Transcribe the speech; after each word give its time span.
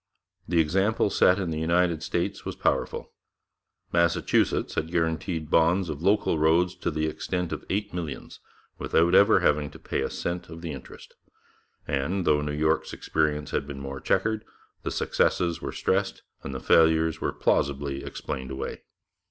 The 0.47 0.59
example 0.59 1.11
set 1.11 1.37
in 1.37 1.51
the 1.51 1.59
United 1.59 2.01
States 2.01 2.43
was 2.43 2.55
powerful. 2.55 3.11
Massachusetts 3.93 4.73
had 4.73 4.89
guaranteed 4.89 5.51
bonds 5.51 5.89
of 5.89 6.01
local 6.01 6.39
roads 6.39 6.73
to 6.77 6.89
the 6.89 7.05
extent 7.05 7.51
of 7.53 7.63
eight 7.69 7.93
millions, 7.93 8.39
without 8.79 9.13
ever 9.13 9.41
having 9.41 9.69
to 9.69 9.77
pay 9.77 10.01
a 10.01 10.09
cent 10.09 10.49
of 10.49 10.61
the 10.61 10.71
interest; 10.71 11.13
and 11.87 12.25
though 12.25 12.41
New 12.41 12.51
York's 12.51 12.93
experience 12.93 13.51
had 13.51 13.67
been 13.67 13.79
more 13.79 13.99
chequered, 14.01 14.43
the 14.81 14.89
successes 14.89 15.61
were 15.61 15.71
stressed 15.71 16.23
and 16.41 16.55
the 16.55 16.59
failures 16.59 17.21
were 17.21 17.31
plausibly 17.31 18.03
explained 18.03 18.49
away. 18.49 18.81